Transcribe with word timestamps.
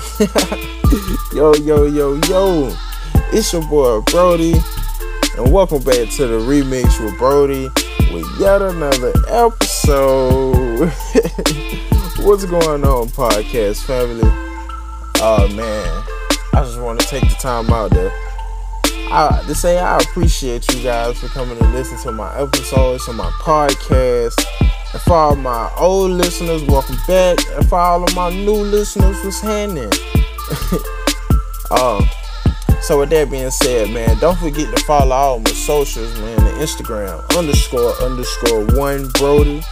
yo, 1.34 1.52
yo, 1.54 1.84
yo, 1.84 2.14
yo. 2.28 2.74
It's 3.32 3.52
your 3.52 3.62
boy 3.62 4.00
Brody. 4.02 4.54
And 5.36 5.52
welcome 5.52 5.82
back 5.82 6.08
to 6.16 6.26
the 6.26 6.38
remix 6.38 7.02
with 7.04 7.18
Brody 7.18 7.68
with 8.12 8.26
yet 8.38 8.62
another 8.62 9.12
episode. 9.28 10.88
What's 12.24 12.44
going 12.44 12.84
on, 12.84 13.08
podcast 13.08 13.84
family? 13.84 14.30
Oh 15.22 15.48
man, 15.54 16.04
I 16.54 16.64
just 16.64 16.80
want 16.80 17.00
to 17.00 17.06
take 17.06 17.28
the 17.28 17.36
time 17.40 17.70
out 17.70 17.90
there 17.90 18.12
I, 19.12 19.42
to 19.46 19.54
say 19.54 19.78
I 19.78 19.98
appreciate 19.98 20.72
you 20.72 20.82
guys 20.82 21.18
for 21.18 21.26
coming 21.28 21.58
to 21.58 21.68
listen 21.70 21.98
to 21.98 22.12
my 22.12 22.32
episodes, 22.40 23.04
to 23.06 23.12
my 23.12 23.28
podcast. 23.42 24.40
For 25.10 25.16
all 25.16 25.34
my 25.34 25.68
old 25.76 26.12
listeners, 26.12 26.62
welcome 26.62 26.94
back. 27.08 27.36
And 27.56 27.68
for 27.68 27.80
all 27.80 28.04
of 28.04 28.14
my 28.14 28.30
new 28.30 28.52
listeners, 28.52 29.16
what's 29.24 29.40
happening? 29.40 29.90
um, 31.72 32.08
so 32.80 33.00
with 33.00 33.10
that 33.10 33.26
being 33.28 33.50
said, 33.50 33.90
man, 33.90 34.16
don't 34.20 34.38
forget 34.38 34.72
to 34.72 34.84
follow 34.84 35.10
all 35.10 35.40
my 35.40 35.50
socials, 35.50 36.16
man. 36.20 36.36
The 36.36 36.52
Instagram 36.64 37.36
underscore 37.36 37.90
underscore 38.00 38.66
one 38.78 39.08
Brody, 39.14 39.64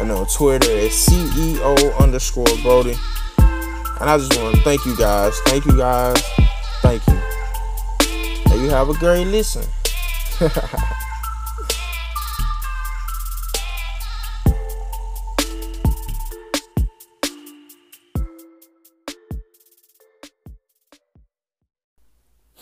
and 0.00 0.10
on 0.10 0.26
Twitter 0.28 0.70
at 0.70 0.90
CEO 0.90 1.98
underscore 1.98 2.46
Brody. 2.62 2.96
And 3.36 4.08
I 4.08 4.16
just 4.16 4.34
want 4.40 4.56
to 4.56 4.62
thank 4.62 4.86
you 4.86 4.96
guys. 4.96 5.38
Thank 5.44 5.66
you 5.66 5.76
guys. 5.76 6.18
Thank 6.80 7.06
you. 7.08 7.20
And 8.50 8.62
you 8.62 8.70
have 8.70 8.88
a 8.88 8.94
great 8.94 9.26
listen. 9.26 9.66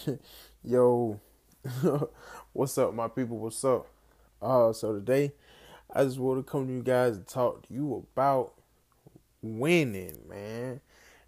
Yo, 0.65 1.21
what's 2.53 2.79
up, 2.79 2.95
my 2.95 3.09
people? 3.09 3.39
What's 3.39 3.65
up? 3.65 3.87
Uh, 4.41 4.73
so 4.73 4.95
today 4.95 5.33
I 5.93 6.05
just 6.05 6.19
want 6.19 6.45
to 6.45 6.51
come 6.51 6.67
to 6.67 6.73
you 6.73 6.83
guys 6.83 7.17
and 7.17 7.27
talk 7.27 7.67
to 7.67 7.75
you 7.75 8.07
about 8.15 8.53
winning, 9.43 10.19
man, 10.29 10.81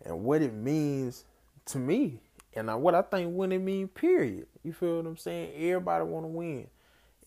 and 0.05 0.25
what 0.25 0.43
it 0.43 0.55
means 0.55 1.25
to 1.67 1.79
me, 1.79 2.21
and 2.55 2.71
what 2.83 2.95
I 2.95 3.03
think 3.03 3.35
winning 3.35 3.65
mean. 3.65 3.89
Period. 3.89 4.47
You 4.63 4.73
feel 4.73 4.97
what 4.97 5.07
I'm 5.07 5.17
saying? 5.17 5.53
Everybody 5.57 6.05
want 6.05 6.25
to 6.25 6.29
win. 6.29 6.67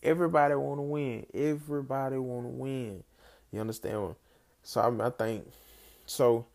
Everybody 0.02 0.54
want 0.54 0.78
to 0.78 0.82
win. 0.82 1.26
Everybody 1.34 2.18
want 2.18 2.46
to 2.46 2.50
win. 2.50 3.04
You 3.52 3.60
understand? 3.60 4.14
So 4.62 4.80
I, 4.80 5.06
I 5.06 5.10
think 5.10 5.46
so. 6.06 6.46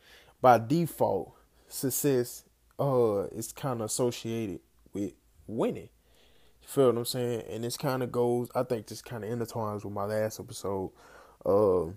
By 0.42 0.58
default, 0.58 1.34
success 1.68 2.44
uh 2.80 3.28
is 3.28 3.52
kind 3.52 3.82
of 3.82 3.86
associated 3.86 4.60
winning. 5.48 5.90
You 6.62 6.68
feel 6.68 6.88
what 6.88 6.98
I'm 6.98 7.06
saying? 7.06 7.44
And 7.50 7.64
this 7.64 7.78
kind 7.78 8.04
of 8.04 8.12
goes. 8.12 8.50
I 8.56 8.64
think 8.64 8.88
this 8.88 9.02
kind 9.02 9.24
of 9.24 9.30
intertwines 9.30 9.84
with 9.84 9.94
my 9.94 10.06
last 10.06 10.40
episode, 10.40 10.92
uh, 11.46 11.92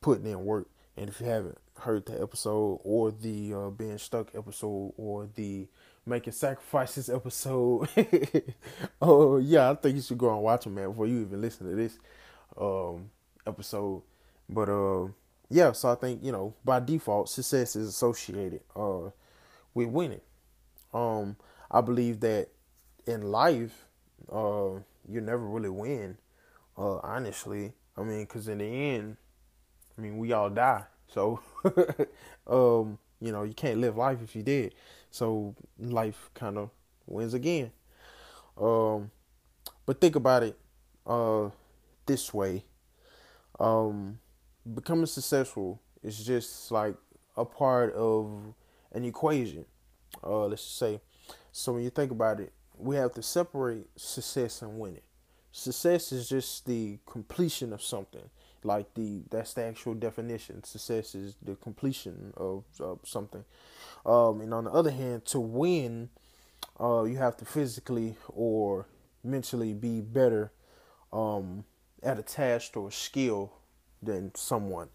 putting 0.00 0.26
in 0.26 0.44
work. 0.44 0.68
And 0.96 1.08
if 1.08 1.20
you 1.20 1.26
haven't 1.26 1.58
heard 1.80 2.06
the 2.06 2.20
episode 2.20 2.80
or 2.84 3.10
the 3.10 3.54
uh, 3.54 3.70
being 3.70 3.98
stuck 3.98 4.34
episode 4.34 4.92
or 4.96 5.28
the 5.34 5.66
making 6.06 6.32
sacrifices 6.32 7.10
episode, 7.10 7.88
oh 9.02 9.38
yeah, 9.38 9.70
I 9.70 9.74
think 9.74 9.96
you 9.96 10.02
should 10.02 10.18
go 10.18 10.32
and 10.32 10.42
watch 10.42 10.64
them, 10.64 10.74
man, 10.74 10.90
before 10.90 11.06
you 11.06 11.20
even 11.22 11.40
listen 11.40 11.68
to 11.68 11.74
this 11.74 11.98
um, 12.60 13.10
episode. 13.46 14.02
But 14.48 14.68
uh, 14.68 15.08
yeah, 15.48 15.72
so 15.72 15.90
I 15.90 15.94
think 15.94 16.22
you 16.22 16.32
know 16.32 16.54
by 16.64 16.80
default, 16.80 17.28
success 17.28 17.76
is 17.76 17.88
associated 17.88 18.60
uh, 18.76 19.10
with 19.72 19.88
winning. 19.88 20.20
Um, 20.92 21.36
I 21.70 21.80
believe 21.80 22.20
that 22.20 22.48
in 23.06 23.30
life, 23.30 23.86
uh, 24.30 24.70
you 25.08 25.20
never 25.20 25.46
really 25.46 25.68
win. 25.68 26.16
Uh, 26.76 26.96
honestly, 26.98 27.72
I 27.96 28.02
mean, 28.02 28.20
because 28.20 28.48
in 28.48 28.58
the 28.58 28.64
end, 28.64 29.16
I 29.96 30.00
mean, 30.00 30.18
we 30.18 30.32
all 30.32 30.50
die. 30.50 30.84
So, 31.08 31.40
um, 32.46 32.98
you 33.20 33.32
know, 33.32 33.44
you 33.44 33.54
can't 33.54 33.78
live 33.80 33.96
life 33.96 34.18
if 34.22 34.34
you 34.34 34.42
did. 34.42 34.74
So 35.10 35.54
life 35.78 36.30
kind 36.34 36.58
of 36.58 36.70
wins 37.06 37.34
again. 37.34 37.70
Um, 38.60 39.10
but 39.86 40.00
think 40.00 40.16
about 40.16 40.42
it 40.42 40.58
uh, 41.06 41.50
this 42.06 42.32
way. 42.34 42.64
Um, 43.60 44.18
becoming 44.74 45.06
successful 45.06 45.80
is 46.02 46.24
just 46.24 46.72
like 46.72 46.96
a 47.36 47.44
part 47.44 47.94
of 47.94 48.54
an 48.92 49.04
equation. 49.04 49.64
Uh, 50.22 50.46
let's 50.46 50.62
say 50.62 51.00
so 51.56 51.74
when 51.74 51.84
you 51.84 51.90
think 51.90 52.10
about 52.10 52.40
it, 52.40 52.52
we 52.84 52.96
have 52.96 53.12
to 53.14 53.22
separate 53.22 53.86
success 53.96 54.62
and 54.62 54.78
winning. 54.78 55.00
Success 55.52 56.12
is 56.12 56.28
just 56.28 56.66
the 56.66 56.98
completion 57.06 57.72
of 57.72 57.82
something. 57.82 58.28
Like 58.62 58.92
the 58.94 59.22
that's 59.30 59.54
the 59.54 59.64
actual 59.64 59.94
definition. 59.94 60.64
Success 60.64 61.14
is 61.14 61.36
the 61.42 61.54
completion 61.54 62.32
of, 62.36 62.64
of 62.80 63.00
something. 63.04 63.44
Um, 64.04 64.40
and 64.40 64.52
on 64.52 64.64
the 64.64 64.70
other 64.70 64.90
hand, 64.90 65.24
to 65.26 65.40
win, 65.40 66.10
uh, 66.80 67.04
you 67.04 67.16
have 67.16 67.36
to 67.38 67.44
physically 67.44 68.16
or 68.28 68.86
mentally 69.22 69.72
be 69.72 70.00
better 70.00 70.52
um, 71.12 71.64
at 72.02 72.18
a 72.18 72.22
task 72.22 72.76
or 72.76 72.88
a 72.88 72.92
skill 72.92 73.52
than 74.02 74.34
someone. 74.34 74.88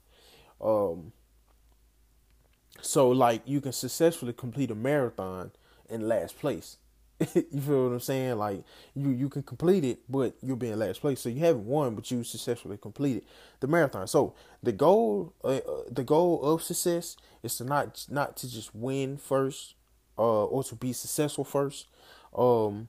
Um, 0.61 1.13
so, 2.81 3.09
like, 3.09 3.41
you 3.45 3.61
can 3.61 3.71
successfully 3.71 4.33
complete 4.33 4.71
a 4.71 4.75
marathon 4.75 5.51
in 5.89 6.07
last 6.07 6.37
place. 6.39 6.77
you 7.35 7.61
feel 7.61 7.85
what 7.85 7.93
I'm 7.93 7.99
saying? 7.99 8.37
Like 8.37 8.63
you 8.95 9.09
you 9.09 9.29
can 9.29 9.43
complete 9.43 9.83
it, 9.83 9.99
but 10.07 10.35
you'll 10.41 10.55
be 10.55 10.69
in 10.69 10.79
last 10.79 11.01
place. 11.01 11.19
So 11.19 11.29
you 11.29 11.39
haven't 11.39 11.65
won, 11.65 11.95
but 11.95 12.09
you 12.09 12.23
successfully 12.23 12.77
completed 12.77 13.23
the 13.59 13.67
marathon. 13.67 14.07
So 14.07 14.35
the 14.63 14.71
goal 14.71 15.33
uh, 15.43 15.57
uh, 15.57 15.83
the 15.91 16.03
goal 16.03 16.41
of 16.41 16.63
success 16.63 17.17
is 17.43 17.57
to 17.57 17.65
not 17.65 18.05
not 18.09 18.37
to 18.37 18.49
just 18.49 18.73
win 18.73 19.17
first, 19.17 19.75
uh, 20.17 20.45
or 20.45 20.63
to 20.63 20.75
be 20.75 20.93
successful 20.93 21.43
first. 21.43 21.87
Um, 22.33 22.87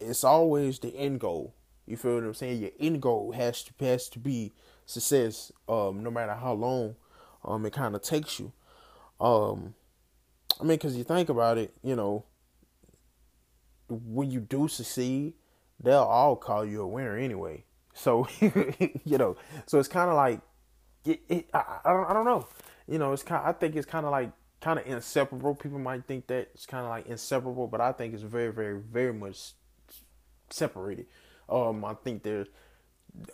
it's 0.00 0.24
always 0.24 0.78
the 0.78 0.94
end 0.96 1.20
goal. 1.20 1.54
You 1.86 1.96
feel 1.96 2.16
what 2.16 2.24
I'm 2.24 2.34
saying? 2.34 2.60
Your 2.60 2.70
end 2.78 3.00
goal 3.00 3.32
has 3.32 3.62
to 3.64 3.72
has 3.80 4.08
to 4.10 4.18
be 4.18 4.52
success. 4.84 5.50
Um, 5.66 6.02
no 6.02 6.10
matter 6.10 6.34
how 6.34 6.52
long, 6.52 6.96
um, 7.42 7.64
it 7.64 7.72
kind 7.72 7.94
of 7.94 8.02
takes 8.02 8.38
you. 8.38 8.52
Um, 9.18 9.74
I 10.60 10.64
mean, 10.64 10.76
because 10.76 10.96
you 10.96 11.04
think 11.04 11.28
about 11.28 11.58
it, 11.58 11.74
you 11.82 11.96
know, 11.96 12.24
when 14.04 14.30
you 14.30 14.40
do 14.40 14.68
succeed, 14.68 15.34
they'll 15.80 15.98
all 15.98 16.36
call 16.36 16.64
you 16.64 16.82
a 16.82 16.86
winner 16.86 17.16
anyway. 17.16 17.64
So, 17.94 18.28
you 18.40 19.18
know, 19.18 19.36
so 19.66 19.78
it's 19.78 19.88
kind 19.88 20.10
of 20.10 20.16
like, 20.16 20.40
it, 21.04 21.20
it, 21.28 21.50
I, 21.54 21.78
I, 21.84 21.92
don't, 21.92 22.10
I 22.10 22.12
don't 22.12 22.24
know. 22.24 22.46
You 22.88 22.98
know, 22.98 23.12
it's 23.12 23.22
kind. 23.22 23.42
I 23.44 23.52
think 23.52 23.76
it's 23.76 23.86
kind 23.86 24.04
of 24.04 24.12
like 24.12 24.30
kind 24.60 24.78
of 24.78 24.86
inseparable. 24.86 25.54
People 25.54 25.78
might 25.78 26.06
think 26.06 26.26
that 26.26 26.48
it's 26.54 26.66
kind 26.66 26.84
of 26.84 26.90
like 26.90 27.06
inseparable, 27.06 27.66
but 27.66 27.80
I 27.80 27.92
think 27.92 28.14
it's 28.14 28.22
very, 28.22 28.52
very, 28.52 28.78
very 28.78 29.12
much 29.12 29.52
separated. 30.50 31.06
Um, 31.48 31.84
I 31.84 31.94
think 31.94 32.22
they're 32.22 32.46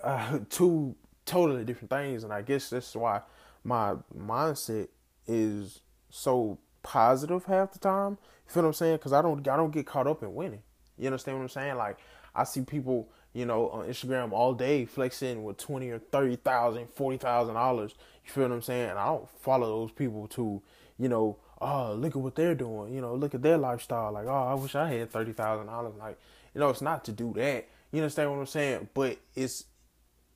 uh, 0.02 0.40
two 0.50 0.94
totally 1.24 1.64
different 1.64 1.90
things, 1.90 2.24
and 2.24 2.32
I 2.32 2.42
guess 2.42 2.70
that's 2.70 2.94
why 2.94 3.22
my 3.64 3.94
mindset 4.16 4.88
is 5.26 5.80
so 6.10 6.58
positive 6.82 7.44
half 7.44 7.72
the 7.72 7.78
time. 7.78 8.18
You 8.46 8.54
feel 8.54 8.62
what 8.62 8.68
I'm 8.68 8.74
saying? 8.74 8.96
Because 8.96 9.12
I 9.12 9.22
don't 9.22 9.46
I 9.48 9.56
don't 9.56 9.72
get 9.72 9.86
caught 9.86 10.06
up 10.06 10.22
in 10.22 10.34
winning. 10.34 10.62
You 10.98 11.06
understand 11.06 11.38
what 11.38 11.42
I'm 11.44 11.48
saying? 11.48 11.76
Like 11.76 11.98
I 12.34 12.44
see 12.44 12.62
people, 12.62 13.08
you 13.32 13.46
know, 13.46 13.68
on 13.70 13.86
Instagram 13.86 14.32
all 14.32 14.54
day 14.54 14.84
flexing 14.84 15.42
with 15.44 15.56
twenty 15.56 15.90
or 15.90 15.98
thirty 15.98 16.36
thousand, 16.36 16.88
forty 16.94 17.18
thousand 17.18 17.54
dollars. 17.54 17.94
You 18.24 18.32
feel 18.32 18.44
what 18.44 18.52
I'm 18.52 18.62
saying? 18.62 18.90
And 18.90 18.98
I 18.98 19.06
don't 19.06 19.28
follow 19.40 19.66
those 19.80 19.92
people 19.92 20.28
to, 20.28 20.62
you 20.98 21.08
know, 21.08 21.38
oh 21.60 21.94
look 21.94 22.16
at 22.16 22.22
what 22.22 22.34
they're 22.34 22.54
doing. 22.54 22.94
You 22.94 23.00
know, 23.00 23.14
look 23.14 23.34
at 23.34 23.42
their 23.42 23.58
lifestyle. 23.58 24.12
Like 24.12 24.26
oh 24.26 24.48
I 24.50 24.54
wish 24.54 24.74
I 24.74 24.88
had 24.88 25.10
thirty 25.10 25.32
thousand 25.32 25.66
dollars. 25.66 25.94
Like 25.98 26.18
you 26.54 26.60
know, 26.60 26.70
it's 26.70 26.82
not 26.82 27.04
to 27.04 27.12
do 27.12 27.32
that. 27.36 27.68
You 27.92 28.00
understand 28.00 28.30
what 28.30 28.38
I'm 28.38 28.46
saying? 28.46 28.88
But 28.94 29.18
it's 29.34 29.64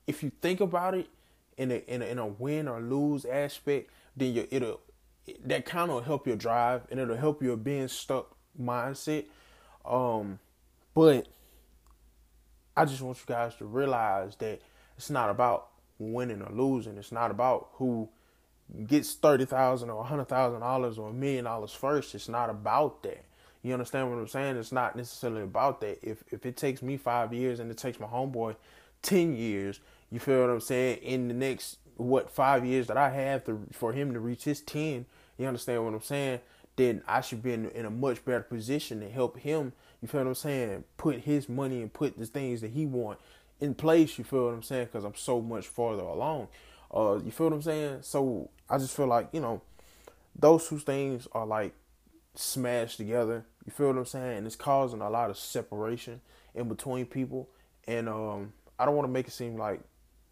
if 0.07 0.23
you 0.23 0.31
think 0.41 0.61
about 0.61 0.95
it 0.95 1.07
in 1.57 1.71
a 1.71 1.75
in 1.87 2.01
a, 2.01 2.05
in 2.05 2.19
a 2.19 2.27
win 2.27 2.67
or 2.67 2.81
lose 2.81 3.25
aspect, 3.25 3.89
then 4.15 4.33
you 4.33 4.47
it'll 4.51 4.81
that 5.45 5.65
kind 5.65 5.91
of 5.91 6.05
help 6.05 6.27
your 6.27 6.35
drive 6.35 6.83
and 6.91 6.99
it'll 6.99 7.15
help 7.15 7.41
your 7.41 7.57
being 7.57 7.87
stuck 7.87 8.35
mindset. 8.59 9.25
Um, 9.83 10.39
but 10.93 11.27
I 12.75 12.85
just 12.85 13.01
want 13.01 13.17
you 13.17 13.25
guys 13.25 13.55
to 13.55 13.65
realize 13.65 14.35
that 14.37 14.61
it's 14.97 15.09
not 15.09 15.29
about 15.29 15.67
winning 15.97 16.41
or 16.41 16.51
losing. 16.51 16.97
It's 16.97 17.11
not 17.11 17.31
about 17.31 17.69
who 17.73 18.09
gets 18.87 19.13
thirty 19.13 19.45
thousand 19.45 19.89
or 19.89 20.01
a 20.01 20.05
hundred 20.05 20.27
thousand 20.27 20.61
dollars 20.61 20.97
or 20.97 21.09
a 21.09 21.13
million 21.13 21.45
dollars 21.45 21.71
first. 21.71 22.15
It's 22.15 22.29
not 22.29 22.49
about 22.49 23.03
that. 23.03 23.23
You 23.61 23.73
understand 23.73 24.09
what 24.09 24.19
I'm 24.19 24.27
saying? 24.27 24.57
It's 24.57 24.71
not 24.71 24.95
necessarily 24.95 25.41
about 25.41 25.81
that. 25.81 25.99
If 26.01 26.23
if 26.31 26.45
it 26.45 26.57
takes 26.57 26.81
me 26.81 26.97
five 26.97 27.33
years 27.33 27.59
and 27.59 27.71
it 27.71 27.77
takes 27.77 27.99
my 27.99 28.07
homeboy 28.07 28.55
ten 29.01 29.35
years, 29.35 29.79
you 30.11 30.19
feel 30.19 30.41
what 30.41 30.49
I'm 30.49 30.59
saying? 30.59 30.97
In 30.99 31.27
the 31.27 31.33
next 31.33 31.77
what 31.97 32.31
five 32.31 32.65
years 32.65 32.87
that 32.87 32.97
I 32.97 33.09
have 33.09 33.45
to 33.45 33.67
for 33.71 33.93
him 33.93 34.13
to 34.13 34.19
reach 34.19 34.43
his 34.43 34.61
ten, 34.61 35.05
you 35.37 35.47
understand 35.47 35.83
what 35.83 35.93
I'm 35.93 36.01
saying? 36.01 36.39
then 36.75 37.01
I 37.07 37.21
should 37.21 37.41
be 37.41 37.53
in, 37.53 37.69
in 37.69 37.85
a 37.85 37.89
much 37.89 38.23
better 38.25 38.41
position 38.41 38.99
to 38.99 39.09
help 39.09 39.37
him. 39.39 39.73
You 40.01 40.07
feel 40.07 40.21
what 40.21 40.27
I'm 40.27 40.35
saying? 40.35 40.83
Put 40.97 41.21
his 41.21 41.47
money 41.47 41.81
and 41.81 41.91
put 41.91 42.17
the 42.17 42.25
things 42.25 42.61
that 42.61 42.71
he 42.71 42.85
want 42.85 43.19
in 43.59 43.75
place. 43.75 44.17
You 44.17 44.23
feel 44.23 44.45
what 44.45 44.53
I'm 44.53 44.63
saying? 44.63 44.85
Because 44.85 45.03
I'm 45.03 45.15
so 45.15 45.41
much 45.41 45.67
farther 45.67 46.03
along. 46.03 46.49
Uh, 46.93 47.19
you 47.23 47.31
feel 47.31 47.47
what 47.47 47.55
I'm 47.55 47.61
saying? 47.61 47.99
So 48.01 48.49
I 48.69 48.77
just 48.77 48.95
feel 48.95 49.07
like 49.07 49.29
you 49.31 49.39
know, 49.39 49.61
those 50.37 50.67
two 50.67 50.79
things 50.79 51.27
are 51.31 51.45
like 51.45 51.73
smashed 52.35 52.97
together. 52.97 53.45
You 53.65 53.71
feel 53.71 53.87
what 53.87 53.97
I'm 53.97 54.05
saying? 54.05 54.39
And 54.39 54.47
it's 54.47 54.55
causing 54.55 55.01
a 55.01 55.09
lot 55.09 55.29
of 55.29 55.37
separation 55.37 56.21
in 56.53 56.67
between 56.67 57.05
people. 57.05 57.49
And 57.87 58.09
um, 58.09 58.53
I 58.77 58.85
don't 58.85 58.95
want 58.95 59.07
to 59.07 59.11
make 59.11 59.27
it 59.27 59.31
seem 59.31 59.57
like, 59.57 59.79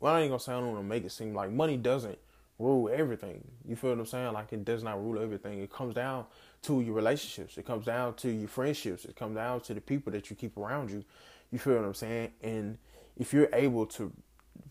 well, 0.04 0.16
I 0.16 0.20
ain't 0.20 0.32
gonna 0.32 0.40
say 0.42 0.52
I 0.52 0.60
don't 0.60 0.74
want 0.74 0.84
to 0.84 0.84
make 0.84 1.06
it 1.06 1.14
seem 1.14 1.34
like 1.34 1.50
money 1.50 1.78
doesn't 1.78 2.18
rule 2.60 2.90
everything. 2.94 3.42
You 3.66 3.78
feel 3.78 3.92
what 3.92 4.00
I'm 4.00 4.06
saying? 4.06 4.34
Like 4.34 4.52
it 4.52 4.66
does 4.66 4.84
not 4.84 5.02
rule 5.02 5.18
everything. 5.18 5.62
It 5.62 5.72
comes 5.72 5.96
down 5.96 6.26
to 6.64 6.82
your 6.82 6.94
relationships. 6.94 7.58
It 7.58 7.66
comes 7.66 7.86
down 7.86 8.16
to 8.16 8.30
your 8.30 8.50
friendships. 8.50 9.06
It 9.06 9.16
comes 9.16 9.38
down 9.38 9.62
to 9.62 9.74
the 9.74 9.80
people 9.80 10.12
that 10.12 10.30
you 10.30 10.36
keep 10.36 10.58
around 10.58 10.92
you. 10.92 11.06
You 11.54 11.58
feel 11.58 11.76
what 11.76 11.86
I'm 11.86 11.94
saying? 11.94 12.32
And 12.42 12.80
if 13.16 13.32
you're 13.32 13.48
able 13.54 13.86
to 13.86 14.12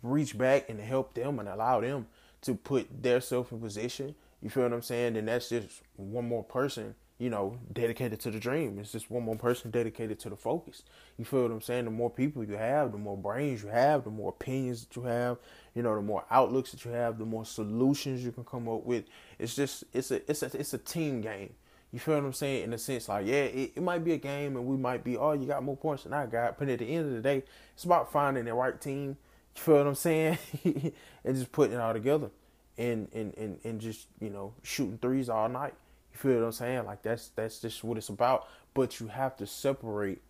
reach 0.02 0.36
back 0.36 0.68
and 0.68 0.78
help 0.78 1.14
them 1.14 1.38
and 1.38 1.48
allow 1.48 1.80
them 1.80 2.08
to 2.42 2.54
put 2.54 3.02
their 3.02 3.22
self 3.22 3.52
in 3.52 3.60
position, 3.60 4.14
you 4.42 4.50
feel 4.50 4.64
what 4.64 4.74
I'm 4.74 4.82
saying? 4.82 5.14
Then 5.14 5.24
that's 5.24 5.48
just 5.48 5.80
one 5.96 6.28
more 6.28 6.44
person 6.44 6.94
you 7.22 7.30
know, 7.30 7.56
dedicated 7.72 8.18
to 8.18 8.32
the 8.32 8.40
dream. 8.40 8.80
It's 8.80 8.90
just 8.90 9.08
one 9.08 9.22
more 9.22 9.36
person 9.36 9.70
dedicated 9.70 10.18
to 10.20 10.28
the 10.28 10.34
focus. 10.34 10.82
You 11.16 11.24
feel 11.24 11.42
what 11.42 11.52
I'm 11.52 11.60
saying? 11.60 11.84
The 11.84 11.92
more 11.92 12.10
people 12.10 12.42
you 12.42 12.54
have, 12.54 12.90
the 12.90 12.98
more 12.98 13.16
brains 13.16 13.62
you 13.62 13.68
have, 13.68 14.02
the 14.02 14.10
more 14.10 14.30
opinions 14.30 14.84
that 14.84 14.96
you 14.96 15.04
have, 15.04 15.38
you 15.72 15.84
know, 15.84 15.94
the 15.94 16.02
more 16.02 16.24
outlooks 16.32 16.72
that 16.72 16.84
you 16.84 16.90
have, 16.90 17.18
the 17.18 17.24
more 17.24 17.44
solutions 17.44 18.24
you 18.24 18.32
can 18.32 18.42
come 18.42 18.68
up 18.68 18.84
with. 18.84 19.04
It's 19.38 19.54
just 19.54 19.84
it's 19.92 20.10
a 20.10 20.28
it's 20.28 20.42
a 20.42 20.46
it's 20.58 20.74
a 20.74 20.78
team 20.78 21.20
game. 21.20 21.54
You 21.92 22.00
feel 22.00 22.16
what 22.16 22.24
I'm 22.24 22.32
saying? 22.32 22.64
In 22.64 22.72
a 22.72 22.78
sense, 22.78 23.08
like, 23.08 23.24
yeah, 23.24 23.44
it, 23.44 23.74
it 23.76 23.82
might 23.84 24.02
be 24.02 24.14
a 24.14 24.18
game 24.18 24.56
and 24.56 24.66
we 24.66 24.76
might 24.76 25.04
be, 25.04 25.16
oh, 25.16 25.30
you 25.30 25.46
got 25.46 25.62
more 25.62 25.76
points 25.76 26.02
than 26.02 26.12
I 26.12 26.26
got. 26.26 26.58
But 26.58 26.70
at 26.70 26.80
the 26.80 26.86
end 26.92 27.06
of 27.06 27.12
the 27.12 27.20
day, 27.20 27.44
it's 27.72 27.84
about 27.84 28.10
finding 28.10 28.46
the 28.46 28.54
right 28.54 28.80
team. 28.80 29.16
You 29.54 29.62
feel 29.62 29.76
what 29.76 29.86
I'm 29.86 29.94
saying? 29.94 30.38
and 30.64 31.36
just 31.36 31.52
putting 31.52 31.76
it 31.76 31.80
all 31.80 31.92
together 31.92 32.30
and, 32.76 33.08
and, 33.12 33.32
and, 33.36 33.60
and 33.62 33.80
just, 33.80 34.08
you 34.20 34.30
know, 34.30 34.54
shooting 34.64 34.98
threes 34.98 35.28
all 35.28 35.48
night. 35.48 35.74
You 36.12 36.18
feel 36.18 36.40
what 36.40 36.46
I'm 36.46 36.52
saying? 36.52 36.84
Like 36.84 37.02
that's 37.02 37.28
that's 37.28 37.60
just 37.60 37.82
what 37.82 37.98
it's 37.98 38.08
about. 38.08 38.46
But 38.74 39.00
you 39.00 39.08
have 39.08 39.36
to 39.36 39.46
separate 39.46 40.22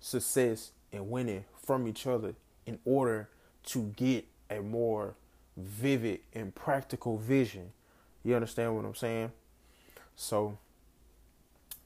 success 0.00 0.72
and 0.92 1.10
winning 1.10 1.44
from 1.56 1.88
each 1.88 2.06
other 2.06 2.34
in 2.66 2.78
order 2.84 3.28
to 3.64 3.92
get 3.96 4.26
a 4.50 4.60
more 4.60 5.14
vivid 5.56 6.20
and 6.34 6.54
practical 6.54 7.16
vision. 7.16 7.72
You 8.22 8.34
understand 8.34 8.74
what 8.74 8.84
I'm 8.84 8.94
saying? 8.94 9.32
So 10.16 10.58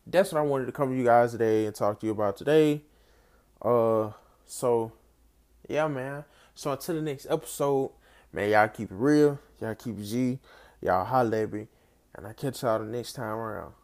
that's 0.07 0.33
what 0.33 0.39
I 0.39 0.43
wanted 0.43 0.67
to 0.67 0.73
come 0.73 0.91
to 0.91 0.97
you 0.97 1.05
guys 1.05 1.33
today 1.33 1.67
and 1.67 1.75
talk 1.75 2.01
to 2.01 2.07
you 2.07 2.13
about 2.13 2.37
today. 2.37 2.83
Uh 3.63 4.11
so 4.47 4.93
yeah 5.69 5.89
man. 5.89 6.25
So 6.55 6.73
until 6.73 6.97
the 6.97 7.03
next 7.03 7.27
episode, 7.31 7.93
man, 8.33 8.51
y'all 8.51 8.69
keep 8.69 8.91
it 8.91 8.95
real, 8.97 9.39
y'all 9.61 9.75
keep 9.75 9.99
it 9.99 10.05
G, 10.05 10.39
y'all 10.83 11.05
holla 11.05 11.43
at 11.43 11.53
me. 11.53 11.69
And 12.19 12.27
I 12.27 12.33
catch 12.33 12.65
y'all 12.65 12.81
the 12.81 12.85
next 12.85 13.13
time 13.13 13.37
around. 13.37 13.75